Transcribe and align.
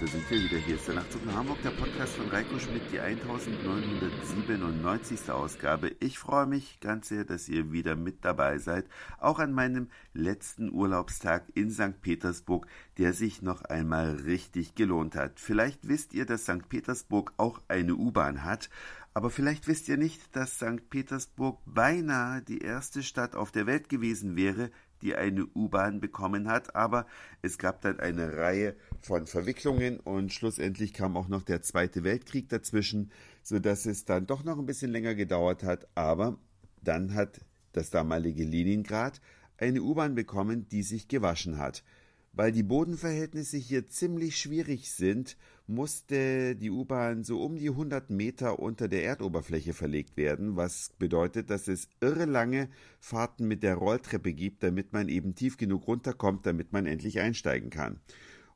da 0.00 0.06
sind 0.06 0.30
wir 0.30 0.42
wieder. 0.42 0.56
Hier 0.58 0.76
ist 0.76 0.86
der 0.86 0.94
Nachtzug 0.94 1.26
nach 1.26 1.34
Hamburg, 1.34 1.60
der 1.62 1.70
Podcast 1.70 2.14
von 2.14 2.28
Reiko 2.28 2.56
Schmidt, 2.58 2.82
die 2.92 3.00
1997. 3.00 5.28
Ausgabe. 5.30 5.96
Ich 5.98 6.20
freue 6.20 6.46
mich 6.46 6.78
ganz 6.80 7.08
sehr, 7.08 7.24
dass 7.24 7.48
ihr 7.48 7.72
wieder 7.72 7.96
mit 7.96 8.24
dabei 8.24 8.58
seid. 8.58 8.86
Auch 9.18 9.40
an 9.40 9.52
meinem 9.52 9.88
letzten 10.12 10.70
Urlaubstag 10.70 11.46
in 11.54 11.72
St. 11.72 12.00
Petersburg, 12.00 12.68
der 12.96 13.12
sich 13.12 13.42
noch 13.42 13.62
einmal 13.62 14.14
richtig 14.14 14.76
gelohnt 14.76 15.16
hat. 15.16 15.40
Vielleicht 15.40 15.88
wisst 15.88 16.14
ihr, 16.14 16.26
dass 16.26 16.42
St. 16.42 16.68
Petersburg 16.68 17.32
auch 17.36 17.60
eine 17.66 17.96
U-Bahn 17.96 18.44
hat. 18.44 18.70
Aber 19.14 19.30
vielleicht 19.30 19.66
wisst 19.66 19.88
ihr 19.88 19.96
nicht, 19.96 20.36
dass 20.36 20.56
St. 20.56 20.90
Petersburg 20.90 21.58
beinahe 21.66 22.42
die 22.42 22.60
erste 22.60 23.02
Stadt 23.02 23.34
auf 23.34 23.50
der 23.50 23.66
Welt 23.66 23.88
gewesen 23.88 24.36
wäre, 24.36 24.70
die 25.02 25.14
eine 25.14 25.46
U-Bahn 25.54 26.00
bekommen 26.00 26.48
hat, 26.48 26.74
aber 26.74 27.06
es 27.42 27.58
gab 27.58 27.80
dann 27.80 28.00
eine 28.00 28.36
Reihe 28.36 28.76
von 29.00 29.26
Verwicklungen 29.26 30.00
und 30.00 30.32
schlussendlich 30.32 30.92
kam 30.92 31.16
auch 31.16 31.28
noch 31.28 31.42
der 31.42 31.62
Zweite 31.62 32.04
Weltkrieg 32.04 32.48
dazwischen, 32.48 33.10
so 33.42 33.58
dass 33.58 33.86
es 33.86 34.04
dann 34.04 34.26
doch 34.26 34.44
noch 34.44 34.58
ein 34.58 34.66
bisschen 34.66 34.90
länger 34.90 35.14
gedauert 35.14 35.62
hat, 35.62 35.88
aber 35.94 36.38
dann 36.82 37.14
hat 37.14 37.40
das 37.72 37.90
damalige 37.90 38.44
Leningrad 38.44 39.20
eine 39.56 39.82
U-Bahn 39.82 40.14
bekommen, 40.14 40.68
die 40.68 40.82
sich 40.82 41.08
gewaschen 41.08 41.58
hat. 41.58 41.84
Weil 42.32 42.52
die 42.52 42.62
Bodenverhältnisse 42.62 43.56
hier 43.56 43.88
ziemlich 43.88 44.38
schwierig 44.38 44.92
sind, 44.92 45.36
musste 45.68 46.56
die 46.56 46.70
U-Bahn 46.70 47.24
so 47.24 47.42
um 47.42 47.56
die 47.56 47.68
100 47.68 48.10
Meter 48.10 48.58
unter 48.58 48.88
der 48.88 49.04
Erdoberfläche 49.04 49.74
verlegt 49.74 50.16
werden, 50.16 50.56
was 50.56 50.94
bedeutet, 50.98 51.50
dass 51.50 51.68
es 51.68 51.88
irre 52.00 52.24
lange 52.24 52.68
Fahrten 53.00 53.46
mit 53.46 53.62
der 53.62 53.74
Rolltreppe 53.74 54.32
gibt, 54.32 54.62
damit 54.62 54.92
man 54.92 55.08
eben 55.08 55.34
tief 55.34 55.58
genug 55.58 55.86
runterkommt, 55.86 56.46
damit 56.46 56.72
man 56.72 56.86
endlich 56.86 57.20
einsteigen 57.20 57.68
kann. 57.68 58.00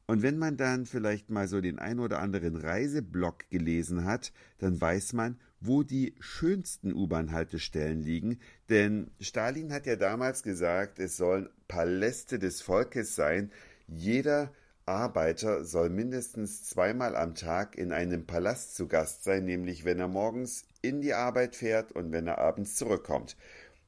Und 0.07 0.23
wenn 0.23 0.39
man 0.39 0.57
dann 0.57 0.87
vielleicht 0.87 1.31
mal 1.31 1.47
so 1.49 1.61
den 1.61 1.79
ein 1.79 2.01
oder 2.01 2.19
anderen 2.21 2.57
Reiseblock 2.57 3.49
gelesen 3.51 4.05
hat, 4.05 4.33
dann 4.59 4.81
weiß 4.81 5.13
man, 5.13 5.39
wo 5.61 5.83
die 5.83 6.15
schönsten 6.19 6.93
U-Bahn-Haltestellen 6.93 8.03
liegen. 8.03 8.39
Denn 8.69 9.11
Stalin 9.21 9.73
hat 9.73 9.87
ja 9.87 9.97
damals 9.97 10.43
gesagt, 10.43 10.99
es 10.99 11.17
sollen 11.17 11.49
Paläste 11.69 12.39
des 12.39 12.63
Volkes 12.63 13.15
sein, 13.15 13.53
jeder 13.87 14.53
Arbeiter 14.87 15.65
soll 15.65 15.91
mindestens 15.91 16.65
zweimal 16.65 17.15
am 17.15 17.35
Tag 17.35 17.77
in 17.77 17.93
einem 17.93 18.27
Palast 18.27 18.75
zu 18.75 18.89
Gast 18.89 19.23
sein, 19.23 19.45
nämlich 19.45 19.85
wenn 19.85 20.01
er 20.01 20.09
morgens 20.09 20.65
in 20.83 21.01
die 21.01 21.15
Arbeit 21.15 21.55
fährt 21.55 21.93
und 21.93 22.11
wenn 22.11 22.27
er 22.27 22.39
abends 22.39 22.75
zurückkommt. 22.75 23.37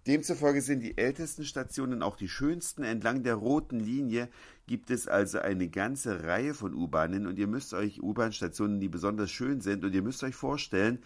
Demzufolge 0.07 0.61
sind 0.61 0.81
die 0.81 0.99
ältesten 0.99 1.45
Stationen 1.45 2.03
auch 2.03 2.17
die 2.17 2.29
schönsten. 2.29 2.85
Entlang 2.85 3.23
der 3.23 3.35
roten 3.35 3.81
Linie 3.81 4.29
gibt 4.67 4.91
es 4.91 5.09
also 5.09 5.39
eine 5.39 5.69
ganze 5.69 6.25
Reihe 6.25 6.55
von 6.55 6.75
U-Bahnen 6.75 7.27
und 7.27 7.39
ihr 7.39 7.47
müsst 7.47 7.75
euch 7.75 8.03
U-Bahn-Stationen, 8.03 8.81
die 8.81 8.89
besonders 8.89 9.31
schön 9.31 9.63
sind, 9.63 9.85
und 9.85 9.95
ihr 9.95 10.03
müsst 10.03 10.23
euch 10.23 10.35
vorstellen, 10.35 11.03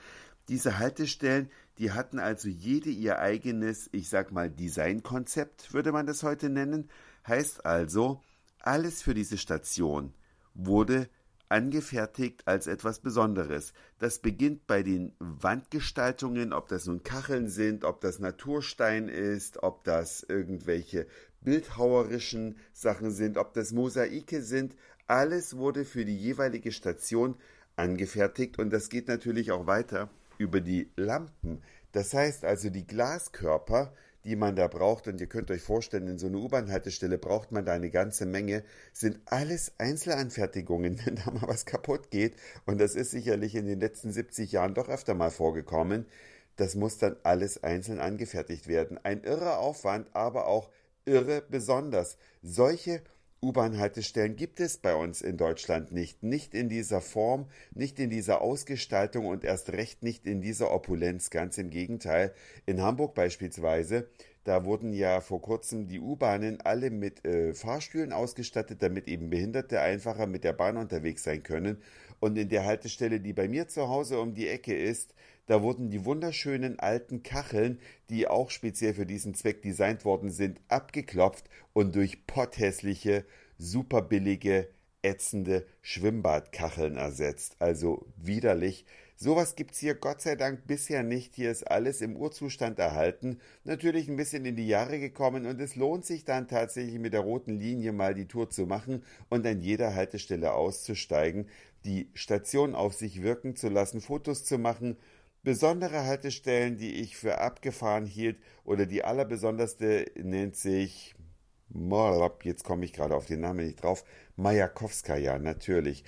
diese 0.48 0.78
Haltestellen, 0.78 1.48
die 1.78 1.92
hatten 1.92 2.19
also 2.19 2.48
jede 2.48 2.91
ihr 2.91 3.20
eigenes, 3.20 3.89
ich 3.92 4.09
sag 4.09 4.33
mal, 4.33 4.50
Designkonzept, 4.50 5.72
würde 5.72 5.92
man 5.92 6.06
das 6.06 6.25
heute 6.25 6.50
nennen. 6.50 6.91
Heißt 7.27 7.64
also, 7.64 8.20
alles 8.60 9.02
für 9.02 9.14
diese 9.14 9.38
Station 9.38 10.12
wurde 10.54 11.08
angefertigt 11.48 12.42
als 12.46 12.66
etwas 12.66 13.00
Besonderes. 13.00 13.72
Das 13.98 14.18
beginnt 14.18 14.66
bei 14.66 14.82
den 14.82 15.12
Wandgestaltungen, 15.18 16.52
ob 16.52 16.68
das 16.68 16.86
nun 16.86 17.02
Kacheln 17.02 17.48
sind, 17.48 17.84
ob 17.84 18.00
das 18.00 18.18
Naturstein 18.18 19.08
ist, 19.08 19.62
ob 19.62 19.84
das 19.84 20.22
irgendwelche 20.22 21.06
bildhauerischen 21.40 22.58
Sachen 22.72 23.10
sind, 23.10 23.38
ob 23.38 23.54
das 23.54 23.72
Mosaike 23.72 24.42
sind. 24.42 24.74
Alles 25.06 25.56
wurde 25.56 25.84
für 25.84 26.04
die 26.04 26.18
jeweilige 26.18 26.72
Station 26.72 27.36
angefertigt 27.76 28.58
und 28.58 28.70
das 28.70 28.88
geht 28.91 29.08
natürlich 29.08 29.52
auch 29.52 29.66
weiter 29.66 30.10
über 30.36 30.60
die 30.60 30.91
Lampen. 30.97 31.62
Das 31.92 32.12
heißt 32.12 32.44
also, 32.44 32.68
die 32.68 32.86
Glaskörper 32.86 33.94
die 34.24 34.36
man 34.36 34.56
da 34.56 34.66
braucht, 34.66 35.06
und 35.08 35.20
ihr 35.20 35.26
könnt 35.26 35.50
euch 35.50 35.62
vorstellen, 35.62 36.08
in 36.08 36.18
so 36.18 36.26
einer 36.26 36.38
U-Bahn-Haltestelle 36.38 37.18
braucht 37.18 37.52
man 37.52 37.64
da 37.64 37.72
eine 37.72 37.90
ganze 37.90 38.26
Menge, 38.26 38.64
sind 38.92 39.20
alles 39.26 39.72
Einzelanfertigungen, 39.78 41.00
wenn 41.04 41.16
da 41.16 41.30
mal 41.30 41.48
was 41.48 41.66
kaputt 41.66 42.10
geht. 42.10 42.34
Und 42.66 42.80
das 42.80 42.94
ist 42.94 43.10
sicherlich 43.10 43.54
in 43.54 43.66
den 43.66 43.80
letzten 43.80 44.12
70 44.12 44.52
Jahren 44.52 44.74
doch 44.74 44.88
öfter 44.88 45.14
mal 45.14 45.30
vorgekommen. 45.30 46.06
Das 46.56 46.74
muss 46.74 46.98
dann 46.98 47.16
alles 47.22 47.62
einzeln 47.62 48.00
angefertigt 48.00 48.66
werden. 48.66 48.98
Ein 49.04 49.22
irrer 49.22 49.58
Aufwand, 49.58 50.08
aber 50.12 50.48
auch 50.48 50.70
irre 51.04 51.42
besonders. 51.48 52.16
Solche 52.42 53.02
U-Bahn-Haltestellen 53.41 54.34
gibt 54.34 54.59
es 54.59 54.78
bei 54.78 54.94
uns 54.97 55.22
in 55.22 55.37
Deutschland 55.37 55.93
nicht. 55.93 56.25
Nicht 56.25 56.54
in 56.54 56.69
dieser 56.69 57.00
Form, 57.00 57.47
nicht 57.72 58.00
in 58.00 58.10
dieser 58.10 58.41
Ausgestaltung 58.41 59.26
und 59.26 59.44
erst 59.44 59.71
recht 59.71 60.03
nicht 60.03 60.26
in 60.26 60.41
dieser 60.41 60.72
Opulenz. 60.72 61.31
Ganz 61.31 61.56
im 61.56 61.71
Gegenteil. 61.71 62.34
In 62.66 62.82
Hamburg 62.82 63.15
beispielsweise, 63.15 64.09
da 64.43 64.65
wurden 64.65 64.93
ja 64.93 65.21
vor 65.21 65.41
kurzem 65.41 65.87
die 65.87 66.00
U-Bahnen 66.00 66.60
alle 66.62 66.91
mit 66.91 67.25
äh, 67.25 67.54
Fahrstühlen 67.54 68.12
ausgestattet, 68.12 68.82
damit 68.82 69.06
eben 69.06 69.31
Behinderte 69.31 69.81
einfacher 69.81 70.27
mit 70.27 70.43
der 70.43 70.53
Bahn 70.53 70.77
unterwegs 70.77 71.22
sein 71.22 71.44
können. 71.44 71.81
Und 72.20 72.36
in 72.36 72.48
der 72.48 72.64
Haltestelle, 72.64 73.20
die 73.20 73.32
bei 73.32 73.48
mir 73.48 73.68
zu 73.68 73.88
Hause 73.88 74.20
um 74.20 74.34
die 74.34 74.48
Ecke 74.48 74.74
ist, 74.74 75.14
da 75.46 75.62
wurden 75.62 75.88
die 75.90 76.04
wunderschönen 76.04 76.78
alten 76.78 77.22
Kacheln, 77.22 77.80
die 78.10 78.28
auch 78.28 78.50
speziell 78.50 78.94
für 78.94 79.06
diesen 79.06 79.34
Zweck 79.34 79.62
designt 79.62 80.04
worden 80.04 80.30
sind, 80.30 80.60
abgeklopft 80.68 81.48
und 81.72 81.96
durch 81.96 82.26
potthässliche, 82.26 83.24
super 83.56 84.02
billige, 84.02 84.68
ätzende 85.02 85.66
Schwimmbadkacheln 85.80 86.96
ersetzt. 86.96 87.56
Also 87.60 88.06
widerlich. 88.16 88.84
Sowas 89.20 89.56
gibt's 89.56 89.80
hier 89.80 89.96
Gott 89.96 90.20
sei 90.20 90.36
Dank 90.36 90.68
bisher 90.68 91.02
nicht. 91.02 91.34
Hier 91.34 91.50
ist 91.50 91.68
alles 91.68 92.02
im 92.02 92.16
Urzustand 92.16 92.78
erhalten. 92.78 93.40
Natürlich 93.64 94.08
ein 94.08 94.16
bisschen 94.16 94.44
in 94.44 94.54
die 94.54 94.68
Jahre 94.68 95.00
gekommen 95.00 95.44
und 95.44 95.60
es 95.60 95.74
lohnt 95.74 96.06
sich 96.06 96.24
dann 96.24 96.46
tatsächlich 96.46 97.00
mit 97.00 97.14
der 97.14 97.22
roten 97.22 97.58
Linie 97.58 97.92
mal 97.92 98.14
die 98.14 98.28
Tour 98.28 98.48
zu 98.48 98.66
machen 98.66 99.02
und 99.28 99.44
an 99.44 99.60
jeder 99.60 99.96
Haltestelle 99.96 100.52
auszusteigen, 100.52 101.48
die 101.84 102.08
Station 102.14 102.76
auf 102.76 102.94
sich 102.94 103.22
wirken 103.22 103.56
zu 103.56 103.68
lassen, 103.68 104.00
Fotos 104.00 104.44
zu 104.44 104.56
machen 104.56 104.96
Besondere 105.44 106.04
Haltestellen, 106.04 106.76
die 106.76 107.00
ich 107.00 107.16
für 107.16 107.38
abgefahren 107.38 108.06
hielt, 108.06 108.38
oder 108.64 108.86
die 108.86 109.04
allerbesonderste 109.04 110.06
nennt 110.16 110.56
sich, 110.56 111.14
jetzt 112.42 112.64
komme 112.64 112.84
ich 112.84 112.92
gerade 112.92 113.14
auf 113.14 113.26
den 113.26 113.40
Namen 113.40 113.64
nicht 113.64 113.82
drauf, 113.82 114.04
Majakowskaja, 114.36 115.38
natürlich. 115.38 116.04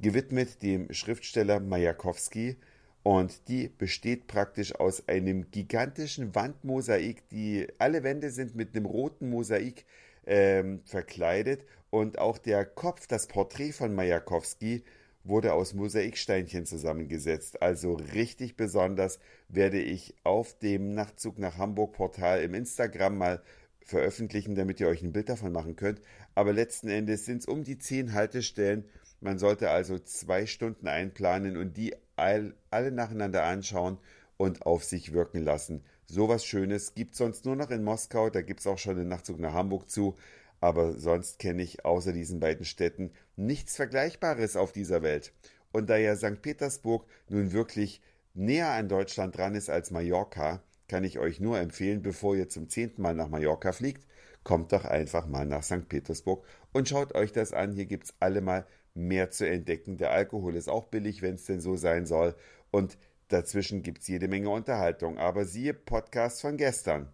Gewidmet 0.00 0.62
dem 0.62 0.92
Schriftsteller 0.92 1.60
Majakowski. 1.60 2.56
Und 3.02 3.48
die 3.48 3.68
besteht 3.68 4.26
praktisch 4.26 4.74
aus 4.74 5.08
einem 5.08 5.50
gigantischen 5.50 6.34
Wandmosaik. 6.34 7.28
Die 7.30 7.66
alle 7.78 8.02
Wände 8.02 8.30
sind 8.30 8.54
mit 8.54 8.74
einem 8.74 8.86
roten 8.86 9.30
Mosaik 9.30 9.86
ähm, 10.26 10.82
verkleidet 10.84 11.64
und 11.90 12.18
auch 12.18 12.38
der 12.38 12.64
Kopf, 12.64 13.06
das 13.06 13.26
Porträt 13.26 13.72
von 13.72 13.94
Majakowski, 13.94 14.84
wurde 15.24 15.52
aus 15.52 15.74
Mosaiksteinchen 15.74 16.66
zusammengesetzt. 16.66 17.62
Also 17.62 17.94
richtig 17.94 18.56
besonders 18.56 19.18
werde 19.48 19.80
ich 19.80 20.14
auf 20.24 20.58
dem 20.58 20.94
Nachtzug 20.94 21.38
nach 21.38 21.58
Hamburg 21.58 21.92
Portal 21.92 22.42
im 22.42 22.54
Instagram 22.54 23.18
mal 23.18 23.42
veröffentlichen, 23.84 24.54
damit 24.54 24.80
ihr 24.80 24.88
euch 24.88 25.02
ein 25.02 25.12
Bild 25.12 25.28
davon 25.28 25.52
machen 25.52 25.76
könnt. 25.76 26.00
Aber 26.34 26.52
letzten 26.52 26.88
Endes 26.88 27.24
sind 27.24 27.38
es 27.38 27.46
um 27.46 27.64
die 27.64 27.78
zehn 27.78 28.12
Haltestellen. 28.12 28.84
Man 29.20 29.38
sollte 29.38 29.70
also 29.70 29.98
zwei 29.98 30.46
Stunden 30.46 30.88
einplanen 30.88 31.56
und 31.56 31.76
die 31.76 31.94
all, 32.16 32.54
alle 32.70 32.92
nacheinander 32.92 33.44
anschauen 33.44 33.98
und 34.36 34.64
auf 34.66 34.84
sich 34.84 35.12
wirken 35.12 35.42
lassen. 35.42 35.82
Sowas 36.06 36.44
Schönes 36.44 36.94
gibt 36.94 37.14
sonst 37.14 37.44
nur 37.44 37.56
noch 37.56 37.70
in 37.70 37.84
Moskau. 37.84 38.30
Da 38.30 38.42
gibt 38.42 38.60
es 38.60 38.66
auch 38.66 38.78
schon 38.78 38.98
einen 38.98 39.08
Nachtzug 39.08 39.38
nach 39.38 39.52
Hamburg 39.52 39.90
zu 39.90 40.16
aber 40.60 40.98
sonst 40.98 41.38
kenne 41.38 41.62
ich 41.62 41.84
außer 41.84 42.12
diesen 42.12 42.40
beiden 42.40 42.64
Städten 42.64 43.12
nichts 43.36 43.76
Vergleichbares 43.76 44.56
auf 44.56 44.72
dieser 44.72 45.02
Welt. 45.02 45.32
Und 45.72 45.88
da 45.90 45.96
ja 45.96 46.16
St. 46.16 46.42
Petersburg 46.42 47.06
nun 47.28 47.52
wirklich 47.52 48.00
näher 48.34 48.70
an 48.70 48.88
Deutschland 48.88 49.36
dran 49.36 49.54
ist 49.54 49.70
als 49.70 49.90
Mallorca, 49.90 50.62
kann 50.88 51.04
ich 51.04 51.18
euch 51.18 51.38
nur 51.38 51.58
empfehlen, 51.58 52.02
bevor 52.02 52.34
ihr 52.34 52.48
zum 52.48 52.68
zehnten 52.68 53.02
Mal 53.02 53.14
nach 53.14 53.28
Mallorca 53.28 53.72
fliegt, 53.72 54.06
kommt 54.42 54.72
doch 54.72 54.84
einfach 54.84 55.26
mal 55.26 55.44
nach 55.44 55.62
St. 55.62 55.88
Petersburg 55.88 56.44
und 56.72 56.88
schaut 56.88 57.14
euch 57.14 57.32
das 57.32 57.52
an. 57.52 57.72
Hier 57.72 57.86
gibt's 57.86 58.14
allemal 58.20 58.66
mehr 58.98 59.30
zu 59.30 59.48
entdecken. 59.48 59.96
Der 59.96 60.10
Alkohol 60.10 60.56
ist 60.56 60.68
auch 60.68 60.86
billig, 60.86 61.22
wenn 61.22 61.36
es 61.36 61.44
denn 61.44 61.60
so 61.60 61.76
sein 61.76 62.06
soll. 62.06 62.34
Und 62.70 62.98
dazwischen 63.28 63.82
gibt's 63.82 64.08
jede 64.08 64.28
Menge 64.28 64.50
Unterhaltung. 64.50 65.18
Aber 65.18 65.44
siehe 65.44 65.74
Podcast 65.74 66.40
von 66.40 66.56
gestern. 66.56 67.08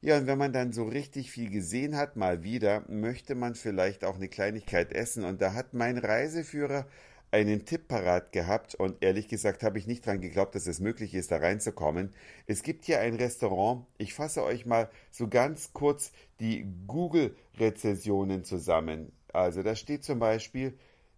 Ja, 0.00 0.18
und 0.18 0.26
wenn 0.26 0.38
man 0.38 0.52
dann 0.52 0.72
so 0.72 0.84
richtig 0.84 1.30
viel 1.30 1.50
gesehen 1.50 1.96
hat, 1.96 2.16
mal 2.16 2.42
wieder, 2.42 2.84
möchte 2.88 3.34
man 3.34 3.54
vielleicht 3.54 4.04
auch 4.04 4.16
eine 4.16 4.28
Kleinigkeit 4.28 4.92
essen. 4.92 5.24
Und 5.24 5.40
da 5.40 5.54
hat 5.54 5.72
mein 5.72 5.96
Reiseführer 5.96 6.86
einen 7.34 7.64
Tipp 7.64 7.88
parat 7.88 8.30
gehabt 8.30 8.76
und 8.76 9.02
ehrlich 9.02 9.26
gesagt 9.26 9.64
habe 9.64 9.76
ich 9.78 9.88
nicht 9.88 10.06
dran 10.06 10.20
geglaubt, 10.20 10.54
dass 10.54 10.68
es 10.68 10.78
möglich 10.78 11.14
ist, 11.14 11.32
da 11.32 11.38
reinzukommen. 11.38 12.12
Es 12.46 12.62
gibt 12.62 12.84
hier 12.84 13.00
ein 13.00 13.16
Restaurant. 13.16 13.86
Ich 13.98 14.14
fasse 14.14 14.44
euch 14.44 14.66
mal 14.66 14.88
so 15.10 15.26
ganz 15.26 15.72
kurz 15.72 16.12
die 16.38 16.64
Google-Rezensionen 16.86 18.44
zusammen. 18.44 19.10
Also 19.32 19.64
da 19.64 19.74
steht 19.74 20.04
zum 20.04 20.20
Beispiel 20.20 20.74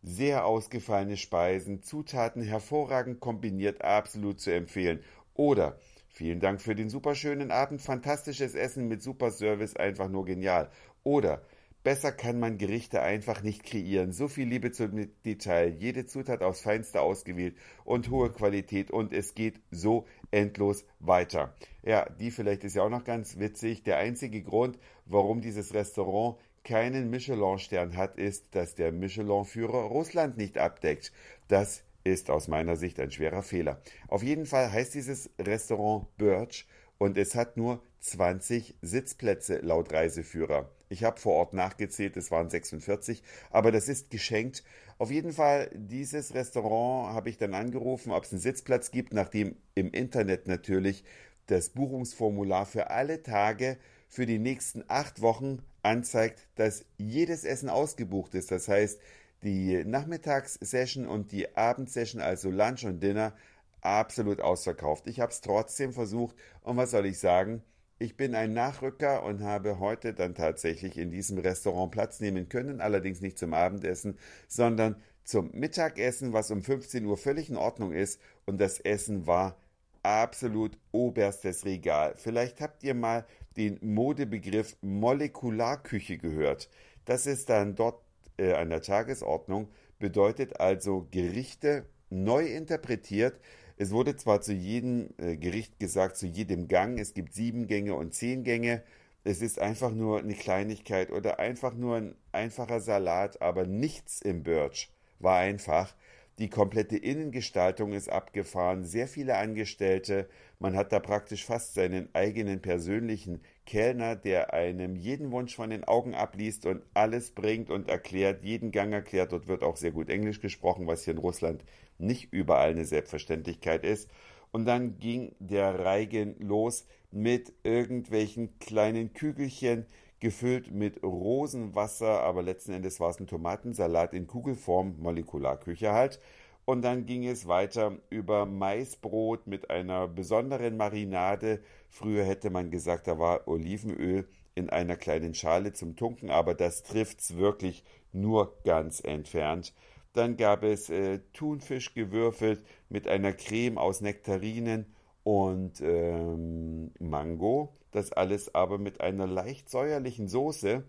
sehr 0.06 0.46
ausgefallene 0.46 1.16
Speisen, 1.16 1.82
Zutaten 1.82 2.42
hervorragend 2.42 3.18
kombiniert, 3.18 3.82
absolut 3.82 4.40
zu 4.40 4.52
empfehlen. 4.52 5.00
Oder 5.34 5.78
vielen 6.08 6.38
Dank 6.38 6.62
für 6.62 6.76
den 6.76 6.88
superschönen 6.88 7.50
Abend, 7.50 7.82
fantastisches 7.82 8.54
Essen 8.54 8.86
mit 8.86 9.02
super 9.02 9.32
Service, 9.32 9.74
einfach 9.74 10.08
nur 10.08 10.24
genial. 10.24 10.70
Oder 11.02 11.42
Besser 11.86 12.10
kann 12.10 12.40
man 12.40 12.58
Gerichte 12.58 13.00
einfach 13.00 13.44
nicht 13.44 13.62
kreieren. 13.62 14.10
So 14.10 14.26
viel 14.26 14.48
Liebe 14.48 14.72
zum 14.72 15.08
Detail, 15.24 15.68
jede 15.68 16.04
Zutat 16.04 16.42
aufs 16.42 16.62
Feinste 16.62 17.00
ausgewählt 17.00 17.56
und 17.84 18.10
hohe 18.10 18.32
Qualität 18.32 18.90
und 18.90 19.12
es 19.12 19.36
geht 19.36 19.60
so 19.70 20.04
endlos 20.32 20.84
weiter. 20.98 21.54
Ja, 21.84 22.10
die 22.18 22.32
vielleicht 22.32 22.64
ist 22.64 22.74
ja 22.74 22.82
auch 22.82 22.90
noch 22.90 23.04
ganz 23.04 23.38
witzig. 23.38 23.84
Der 23.84 23.98
einzige 23.98 24.42
Grund, 24.42 24.80
warum 25.04 25.42
dieses 25.42 25.74
Restaurant 25.74 26.38
keinen 26.66 27.10
Michelin-Stern 27.10 27.96
hat, 27.96 28.18
ist, 28.18 28.54
dass 28.56 28.74
der 28.74 28.90
Michelin-Führer 28.90 29.84
Russland 29.84 30.36
nicht 30.36 30.58
abdeckt. 30.58 31.12
Das 31.46 31.84
ist 32.02 32.28
aus 32.28 32.48
meiner 32.48 32.76
Sicht 32.76 32.98
ein 32.98 33.12
schwerer 33.12 33.42
Fehler. 33.42 33.80
Auf 34.08 34.22
jeden 34.22 34.46
Fall 34.46 34.70
heißt 34.70 34.94
dieses 34.94 35.30
Restaurant 35.38 36.14
Birch 36.16 36.66
und 36.98 37.16
es 37.18 37.36
hat 37.36 37.56
nur 37.56 37.82
20 38.00 38.74
Sitzplätze 38.82 39.58
laut 39.58 39.92
Reiseführer. 39.92 40.70
Ich 40.88 41.04
habe 41.04 41.20
vor 41.20 41.34
Ort 41.34 41.52
nachgezählt, 41.54 42.16
es 42.16 42.30
waren 42.32 42.50
46, 42.50 43.22
aber 43.50 43.70
das 43.70 43.88
ist 43.88 44.10
geschenkt. 44.10 44.64
Auf 44.98 45.10
jeden 45.10 45.32
Fall, 45.32 45.70
dieses 45.72 46.34
Restaurant 46.34 47.14
habe 47.14 47.28
ich 47.30 47.38
dann 47.38 47.54
angerufen, 47.54 48.10
ob 48.10 48.24
es 48.24 48.32
einen 48.32 48.40
Sitzplatz 48.40 48.90
gibt, 48.90 49.12
nachdem 49.14 49.56
im 49.76 49.92
Internet 49.92 50.48
natürlich 50.48 51.04
das 51.46 51.68
Buchungsformular 51.68 52.66
für 52.66 52.90
alle 52.90 53.22
Tage 53.22 53.78
für 54.08 54.26
die 54.26 54.38
nächsten 54.38 54.84
acht 54.88 55.20
Wochen 55.20 55.62
anzeigt, 55.86 56.46
dass 56.56 56.84
jedes 56.98 57.44
Essen 57.44 57.68
ausgebucht 57.68 58.34
ist. 58.34 58.50
Das 58.50 58.68
heißt, 58.68 59.00
die 59.42 59.84
Nachmittagssession 59.84 61.06
und 61.06 61.32
die 61.32 61.56
Abendsession, 61.56 62.20
also 62.20 62.50
Lunch 62.50 62.84
und 62.84 63.02
Dinner, 63.02 63.34
absolut 63.80 64.40
ausverkauft. 64.40 65.06
Ich 65.06 65.20
habe 65.20 65.30
es 65.30 65.40
trotzdem 65.40 65.92
versucht 65.92 66.34
und 66.62 66.76
was 66.76 66.90
soll 66.90 67.06
ich 67.06 67.18
sagen? 67.18 67.62
Ich 67.98 68.16
bin 68.16 68.34
ein 68.34 68.52
Nachrücker 68.52 69.22
und 69.22 69.42
habe 69.42 69.78
heute 69.78 70.12
dann 70.12 70.34
tatsächlich 70.34 70.98
in 70.98 71.10
diesem 71.10 71.38
Restaurant 71.38 71.92
Platz 71.92 72.20
nehmen 72.20 72.48
können, 72.48 72.80
allerdings 72.80 73.20
nicht 73.20 73.38
zum 73.38 73.54
Abendessen, 73.54 74.18
sondern 74.48 74.96
zum 75.24 75.50
Mittagessen, 75.52 76.32
was 76.32 76.50
um 76.50 76.62
15 76.62 77.06
Uhr 77.06 77.16
völlig 77.16 77.48
in 77.48 77.56
Ordnung 77.56 77.92
ist 77.92 78.20
und 78.44 78.60
das 78.60 78.80
Essen 78.80 79.26
war 79.26 79.56
absolut 80.02 80.78
oberstes 80.92 81.64
Regal. 81.64 82.14
Vielleicht 82.16 82.60
habt 82.60 82.82
ihr 82.82 82.94
mal 82.94 83.26
den 83.56 83.78
Modebegriff 83.82 84.76
Molekularküche 84.82 86.18
gehört. 86.18 86.68
Das 87.04 87.26
ist 87.26 87.48
dann 87.50 87.74
dort 87.74 88.02
äh, 88.36 88.52
an 88.52 88.70
der 88.70 88.82
Tagesordnung, 88.82 89.68
bedeutet 89.98 90.60
also 90.60 91.06
Gerichte 91.10 91.86
neu 92.10 92.46
interpretiert, 92.46 93.40
es 93.78 93.90
wurde 93.90 94.16
zwar 94.16 94.40
zu 94.40 94.54
jedem 94.54 95.10
äh, 95.18 95.36
Gericht 95.36 95.78
gesagt, 95.78 96.16
zu 96.16 96.26
jedem 96.26 96.66
Gang, 96.68 96.98
es 96.98 97.12
gibt 97.12 97.34
sieben 97.34 97.66
Gänge 97.66 97.94
und 97.94 98.14
zehn 98.14 98.42
Gänge. 98.42 98.82
Es 99.22 99.42
ist 99.42 99.60
einfach 99.60 99.90
nur 99.92 100.20
eine 100.20 100.34
Kleinigkeit 100.34 101.10
oder 101.10 101.38
einfach 101.38 101.74
nur 101.74 101.96
ein 101.96 102.16
einfacher 102.32 102.80
Salat, 102.80 103.42
aber 103.42 103.66
nichts 103.66 104.22
im 104.22 104.42
Birch 104.44 104.90
war 105.18 105.38
einfach. 105.38 105.94
Die 106.38 106.50
komplette 106.50 106.98
Innengestaltung 106.98 107.94
ist 107.94 108.10
abgefahren, 108.10 108.84
sehr 108.84 109.08
viele 109.08 109.38
Angestellte. 109.38 110.28
Man 110.58 110.76
hat 110.76 110.92
da 110.92 111.00
praktisch 111.00 111.46
fast 111.46 111.72
seinen 111.72 112.14
eigenen 112.14 112.60
persönlichen 112.60 113.40
Kellner, 113.64 114.16
der 114.16 114.52
einem 114.52 114.96
jeden 114.96 115.30
Wunsch 115.32 115.56
von 115.56 115.70
den 115.70 115.84
Augen 115.84 116.14
abliest 116.14 116.66
und 116.66 116.82
alles 116.92 117.30
bringt 117.30 117.70
und 117.70 117.88
erklärt, 117.88 118.44
jeden 118.44 118.70
Gang 118.70 118.92
erklärt. 118.92 119.32
Dort 119.32 119.48
wird 119.48 119.62
auch 119.62 119.78
sehr 119.78 119.92
gut 119.92 120.10
Englisch 120.10 120.40
gesprochen, 120.42 120.86
was 120.86 121.04
hier 121.04 121.14
in 121.14 121.20
Russland 121.20 121.64
nicht 121.96 122.34
überall 122.34 122.70
eine 122.70 122.84
Selbstverständlichkeit 122.84 123.82
ist. 123.82 124.10
Und 124.52 124.66
dann 124.66 124.98
ging 124.98 125.34
der 125.38 125.78
Reigen 125.78 126.36
los 126.38 126.86
mit 127.10 127.54
irgendwelchen 127.62 128.58
kleinen 128.58 129.14
Kügelchen, 129.14 129.86
gefüllt 130.20 130.72
mit 130.72 131.02
Rosenwasser, 131.02 132.22
aber 132.22 132.42
letzten 132.42 132.72
Endes 132.72 133.00
war 133.00 133.10
es 133.10 133.20
ein 133.20 133.26
Tomatensalat 133.26 134.14
in 134.14 134.26
Kugelform, 134.26 134.96
Molekularküche 134.98 135.92
halt. 135.92 136.20
Und 136.64 136.82
dann 136.82 137.06
ging 137.06 137.24
es 137.24 137.46
weiter 137.46 137.98
über 138.10 138.44
Maisbrot 138.44 139.46
mit 139.46 139.70
einer 139.70 140.08
besonderen 140.08 140.76
Marinade. 140.76 141.60
Früher 141.88 142.24
hätte 142.24 142.50
man 142.50 142.70
gesagt, 142.70 143.06
da 143.06 143.18
war 143.18 143.46
Olivenöl 143.46 144.26
in 144.56 144.70
einer 144.70 144.96
kleinen 144.96 145.34
Schale 145.34 145.74
zum 145.74 145.94
Tunken, 145.94 146.30
aber 146.30 146.54
das 146.54 146.82
trifft's 146.82 147.36
wirklich 147.36 147.84
nur 148.12 148.56
ganz 148.64 149.00
entfernt. 149.00 149.74
Dann 150.12 150.36
gab 150.36 150.64
es 150.64 150.90
äh, 150.90 151.20
Thunfisch 151.34 151.94
gewürfelt 151.94 152.64
mit 152.88 153.06
einer 153.06 153.32
Creme 153.32 153.78
aus 153.78 154.00
Nektarinen 154.00 154.86
und 155.26 155.80
ähm, 155.80 156.92
Mango. 157.00 157.74
Das 157.90 158.12
alles 158.12 158.54
aber 158.54 158.78
mit 158.78 159.00
einer 159.00 159.26
leicht 159.26 159.68
säuerlichen 159.68 160.28
Soße. 160.28 160.84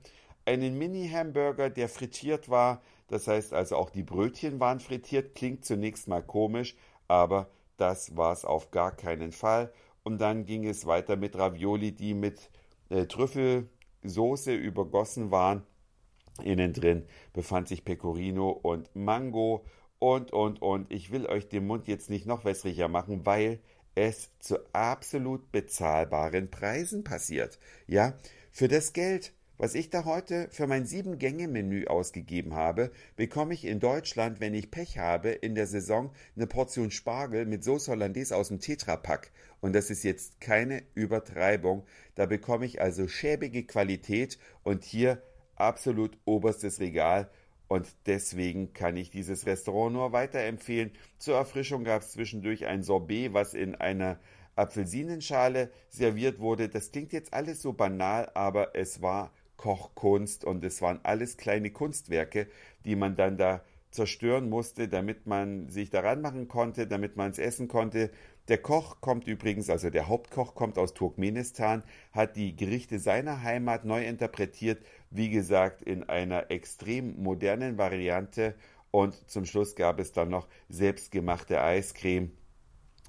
Einen 0.45 0.77
Mini-Hamburger, 0.77 1.71
der 1.71 1.89
frittiert 1.89 2.47
war. 2.47 2.83
Das 3.07 3.27
heißt 3.27 3.51
also 3.55 3.77
auch 3.77 3.89
die 3.89 4.03
Brötchen 4.03 4.59
waren 4.59 4.79
frittiert. 4.79 5.33
Klingt 5.33 5.65
zunächst 5.65 6.07
mal 6.07 6.21
komisch, 6.21 6.75
aber 7.07 7.49
das 7.77 8.15
war 8.15 8.31
es 8.31 8.45
auf 8.45 8.69
gar 8.69 8.95
keinen 8.95 9.31
Fall. 9.31 9.73
Und 10.03 10.21
dann 10.21 10.45
ging 10.45 10.67
es 10.67 10.85
weiter 10.85 11.15
mit 11.15 11.35
Ravioli, 11.35 11.93
die 11.93 12.13
mit 12.13 12.51
äh, 12.89 13.07
Trüffelsoße 13.07 14.53
übergossen 14.53 15.31
waren 15.31 15.63
Innen 16.43 16.73
drin 16.73 17.07
befand 17.33 17.67
sich 17.67 17.83
Pecorino 17.83 18.51
und 18.51 18.95
Mango 18.95 19.65
und, 19.97 20.31
und, 20.31 20.61
und. 20.61 20.91
Ich 20.93 21.11
will 21.11 21.25
euch 21.25 21.49
den 21.49 21.65
Mund 21.65 21.87
jetzt 21.87 22.11
nicht 22.11 22.27
noch 22.27 22.45
wässriger 22.45 22.87
machen, 22.87 23.25
weil 23.25 23.59
es 23.97 24.29
zu 24.39 24.59
absolut 24.73 25.51
bezahlbaren 25.51 26.51
Preisen 26.51 27.03
passiert. 27.03 27.57
Ja, 27.87 28.15
für 28.51 28.67
das 28.67 28.93
Geld, 28.93 29.33
was 29.57 29.73
ich 29.73 29.89
da 29.89 30.05
heute 30.05 30.49
für 30.51 30.67
mein 30.67 30.85
Sieben-Gänge-Menü 30.85 31.87
ausgegeben 31.87 32.53
habe, 32.53 32.91
bekomme 33.15 33.55
ich 33.55 33.65
in 33.65 33.79
Deutschland, 33.79 34.39
wenn 34.39 34.53
ich 34.53 34.69
Pech 34.69 34.99
habe, 34.99 35.29
in 35.29 35.55
der 35.55 35.65
Saison 35.65 36.11
eine 36.35 36.45
Portion 36.45 36.91
Spargel 36.91 37.47
mit 37.47 37.63
Sauce 37.63 37.87
Hollandaise 37.87 38.35
aus 38.35 38.49
dem 38.49 38.59
Tetrapack. 38.59 39.31
Und 39.61 39.73
das 39.73 39.89
ist 39.89 40.03
jetzt 40.03 40.39
keine 40.39 40.83
Übertreibung. 40.93 41.83
Da 42.13 42.27
bekomme 42.27 42.67
ich 42.67 42.79
also 42.79 43.07
schäbige 43.07 43.63
Qualität 43.63 44.37
und 44.61 44.83
hier 44.83 45.23
absolut 45.55 46.19
oberstes 46.23 46.79
Regal 46.79 47.31
und 47.67 47.87
deswegen 48.05 48.73
kann 48.73 48.95
ich 48.95 49.09
dieses 49.09 49.45
Restaurant 49.45 49.93
nur 49.93 50.11
weiterempfehlen. 50.11 50.91
Zur 51.17 51.35
Erfrischung 51.35 51.83
gab 51.83 52.01
es 52.01 52.11
zwischendurch 52.11 52.65
ein 52.65 52.83
Sorbet, 52.83 53.33
was 53.33 53.53
in 53.53 53.75
einer 53.75 54.19
Apfelsinenschale 54.55 55.71
serviert 55.89 56.39
wurde. 56.39 56.69
Das 56.69 56.91
klingt 56.91 57.13
jetzt 57.13 57.33
alles 57.33 57.61
so 57.61 57.73
banal, 57.73 58.31
aber 58.33 58.75
es 58.75 59.01
war 59.01 59.31
Kochkunst 59.57 60.45
und 60.45 60.63
es 60.63 60.81
waren 60.81 60.99
alles 61.03 61.37
kleine 61.37 61.71
Kunstwerke, 61.71 62.47
die 62.85 62.95
man 62.95 63.15
dann 63.15 63.37
da 63.37 63.63
zerstören 63.91 64.49
musste, 64.49 64.87
damit 64.87 65.25
man 65.25 65.69
sich 65.69 65.89
daran 65.89 66.21
machen 66.21 66.47
konnte, 66.47 66.87
damit 66.87 67.15
man 67.17 67.31
es 67.31 67.39
essen 67.39 67.67
konnte. 67.67 68.11
Der 68.47 68.57
Koch 68.57 69.01
kommt 69.01 69.27
übrigens, 69.27 69.69
also 69.69 69.89
der 69.89 70.07
Hauptkoch 70.07 70.55
kommt 70.55 70.77
aus 70.77 70.93
Turkmenistan, 70.93 71.83
hat 72.13 72.37
die 72.37 72.55
Gerichte 72.55 72.97
seiner 72.97 73.43
Heimat 73.43 73.83
neu 73.83 74.05
interpretiert, 74.05 74.81
wie 75.09 75.29
gesagt, 75.29 75.81
in 75.81 76.07
einer 76.07 76.49
extrem 76.49 77.21
modernen 77.21 77.77
Variante. 77.77 78.55
Und 78.89 79.29
zum 79.29 79.45
Schluss 79.45 79.75
gab 79.75 79.99
es 79.99 80.13
dann 80.13 80.29
noch 80.29 80.47
selbstgemachte 80.69 81.61
Eiscreme, 81.61 82.31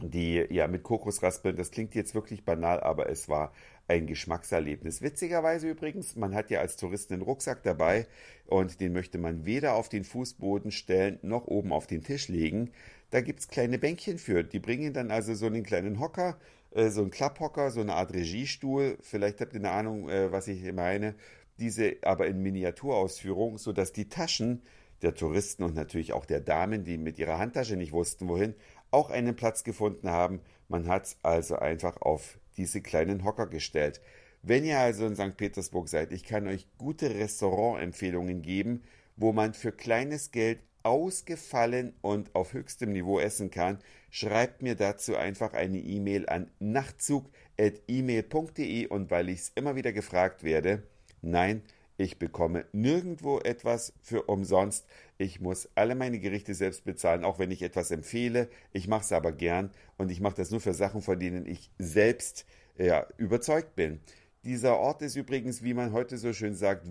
die 0.00 0.44
ja 0.50 0.66
mit 0.66 0.82
Kokosraspeln, 0.82 1.56
das 1.56 1.70
klingt 1.70 1.94
jetzt 1.94 2.16
wirklich 2.16 2.44
banal, 2.44 2.80
aber 2.80 3.08
es 3.08 3.28
war 3.28 3.52
ein 3.88 4.06
Geschmackserlebnis. 4.06 5.02
Witzigerweise 5.02 5.68
übrigens, 5.68 6.14
man 6.14 6.34
hat 6.34 6.50
ja 6.50 6.60
als 6.60 6.76
Tourist 6.76 7.10
einen 7.10 7.22
Rucksack 7.22 7.62
dabei 7.62 8.06
und 8.46 8.80
den 8.80 8.92
möchte 8.92 9.18
man 9.18 9.46
weder 9.46 9.74
auf 9.74 9.88
den 9.88 10.04
Fußboden 10.04 10.70
stellen 10.70 11.18
noch 11.22 11.46
oben 11.46 11.72
auf 11.72 11.86
den 11.86 12.04
Tisch 12.04 12.28
legen. 12.28 12.70
Da 13.10 13.22
gibt's 13.22 13.48
kleine 13.48 13.78
Bänkchen 13.78 14.18
für. 14.18 14.44
Die 14.44 14.58
bringen 14.58 14.92
dann 14.92 15.10
also 15.10 15.34
so 15.34 15.46
einen 15.46 15.62
kleinen 15.62 15.98
Hocker, 15.98 16.38
äh, 16.72 16.90
so 16.90 17.00
einen 17.00 17.10
Klapphocker, 17.10 17.70
so 17.70 17.80
eine 17.80 17.94
Art 17.94 18.12
Regiestuhl. 18.12 18.98
Vielleicht 19.00 19.40
habt 19.40 19.54
ihr 19.54 19.60
eine 19.60 19.70
Ahnung, 19.70 20.10
äh, 20.10 20.30
was 20.30 20.48
ich 20.48 20.70
meine. 20.72 21.14
Diese 21.58 21.96
aber 22.02 22.26
in 22.26 22.42
Miniaturausführung, 22.42 23.56
sodass 23.56 23.92
die 23.92 24.08
Taschen 24.10 24.62
der 25.00 25.14
Touristen 25.14 25.62
und 25.62 25.74
natürlich 25.74 26.12
auch 26.12 26.26
der 26.26 26.40
Damen, 26.40 26.84
die 26.84 26.98
mit 26.98 27.18
ihrer 27.18 27.38
Handtasche 27.38 27.76
nicht 27.76 27.92
wussten, 27.92 28.28
wohin, 28.28 28.54
auch 28.90 29.10
einen 29.10 29.34
Platz 29.34 29.64
gefunden 29.64 30.10
haben. 30.10 30.40
Man 30.68 30.88
hat's 30.88 31.16
also 31.22 31.56
einfach 31.56 32.02
auf 32.02 32.38
diese 32.58 32.82
kleinen 32.82 33.24
Hocker 33.24 33.46
gestellt. 33.46 34.02
Wenn 34.42 34.64
ihr 34.64 34.78
also 34.78 35.06
in 35.06 35.16
St. 35.16 35.36
Petersburg 35.36 35.88
seid, 35.88 36.12
ich 36.12 36.24
kann 36.24 36.46
euch 36.46 36.68
gute 36.76 37.14
Restaurantempfehlungen 37.14 38.42
geben, 38.42 38.82
wo 39.16 39.32
man 39.32 39.54
für 39.54 39.72
kleines 39.72 40.30
Geld 40.30 40.60
ausgefallen 40.82 41.94
und 42.02 42.34
auf 42.34 42.52
höchstem 42.52 42.92
Niveau 42.92 43.18
essen 43.18 43.50
kann, 43.50 43.78
schreibt 44.10 44.60
mir 44.62 44.74
dazu 44.74 45.16
einfach 45.16 45.54
eine 45.54 45.78
E-Mail 45.78 46.28
an 46.28 46.50
nachtzug.email.de 46.60 48.86
und 48.86 49.10
weil 49.10 49.28
ich 49.28 49.40
es 49.40 49.52
immer 49.54 49.76
wieder 49.76 49.92
gefragt 49.92 50.44
werde, 50.44 50.82
nein, 51.20 51.62
ich 51.98 52.20
bekomme 52.20 52.64
nirgendwo 52.72 53.40
etwas 53.40 53.92
für 54.00 54.22
umsonst. 54.22 54.86
Ich 55.18 55.40
muss 55.40 55.68
alle 55.74 55.96
meine 55.96 56.20
Gerichte 56.20 56.54
selbst 56.54 56.84
bezahlen, 56.84 57.24
auch 57.24 57.40
wenn 57.40 57.50
ich 57.50 57.60
etwas 57.60 57.90
empfehle. 57.90 58.48
Ich 58.72 58.86
mache 58.86 59.02
es 59.02 59.12
aber 59.12 59.32
gern 59.32 59.70
und 59.96 60.10
ich 60.10 60.20
mache 60.20 60.36
das 60.36 60.52
nur 60.52 60.60
für 60.60 60.74
Sachen, 60.74 61.02
von 61.02 61.18
denen 61.18 61.44
ich 61.44 61.72
selbst 61.78 62.46
ja, 62.78 63.04
überzeugt 63.16 63.74
bin. 63.74 63.98
Dieser 64.44 64.78
Ort 64.78 65.02
ist 65.02 65.16
übrigens, 65.16 65.64
wie 65.64 65.74
man 65.74 65.92
heute 65.92 66.18
so 66.18 66.32
schön 66.32 66.54
sagt, 66.54 66.86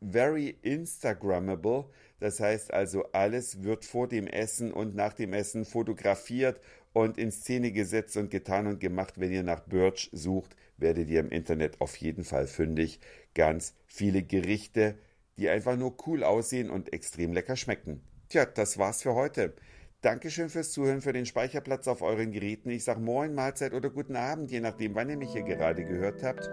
very 0.00 0.56
Instagrammable. 0.62 1.86
Das 2.18 2.40
heißt 2.40 2.72
also, 2.72 3.04
alles 3.12 3.62
wird 3.62 3.84
vor 3.84 4.08
dem 4.08 4.26
Essen 4.26 4.72
und 4.72 4.94
nach 4.94 5.12
dem 5.12 5.32
Essen 5.32 5.64
fotografiert 5.64 6.60
und 6.92 7.18
in 7.18 7.30
Szene 7.30 7.72
gesetzt 7.72 8.16
und 8.16 8.30
getan 8.30 8.66
und 8.66 8.80
gemacht. 8.80 9.20
Wenn 9.20 9.32
ihr 9.32 9.42
nach 9.42 9.60
Birch 9.60 10.08
sucht, 10.12 10.56
werdet 10.78 11.08
ihr 11.08 11.20
im 11.20 11.30
Internet 11.30 11.80
auf 11.80 11.96
jeden 11.96 12.24
Fall 12.24 12.46
fündig. 12.46 13.00
Ganz 13.34 13.74
viele 13.86 14.22
Gerichte, 14.22 14.96
die 15.36 15.48
einfach 15.48 15.76
nur 15.76 15.94
cool 16.06 16.24
aussehen 16.24 16.70
und 16.70 16.92
extrem 16.92 17.32
lecker 17.32 17.56
schmecken. 17.56 18.00
Tja, 18.28 18.46
das 18.46 18.78
war's 18.78 19.02
für 19.02 19.14
heute. 19.14 19.54
Dankeschön 20.00 20.48
fürs 20.48 20.72
Zuhören, 20.72 21.00
für 21.00 21.12
den 21.12 21.26
Speicherplatz 21.26 21.88
auf 21.88 22.00
euren 22.00 22.30
Geräten. 22.30 22.70
Ich 22.70 22.84
sage 22.84 23.00
Moin, 23.00 23.34
Mahlzeit 23.34 23.72
oder 23.72 23.90
guten 23.90 24.16
Abend, 24.16 24.50
je 24.50 24.60
nachdem, 24.60 24.94
wann 24.94 25.10
ihr 25.10 25.16
mich 25.16 25.32
hier 25.32 25.42
gerade 25.42 25.84
gehört 25.84 26.22
habt. 26.22 26.48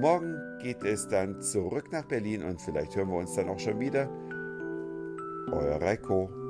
Morgen 0.00 0.36
geht 0.60 0.82
es 0.82 1.06
dann 1.08 1.40
zurück 1.40 1.92
nach 1.92 2.06
Berlin 2.06 2.42
und 2.42 2.60
vielleicht 2.60 2.96
hören 2.96 3.10
wir 3.10 3.18
uns 3.18 3.34
dann 3.34 3.48
auch 3.48 3.60
schon 3.60 3.78
wieder. 3.78 4.08
Euer 5.52 5.80
Reiko. 5.80 6.43